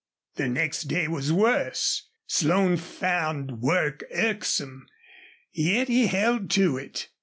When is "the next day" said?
0.33-1.07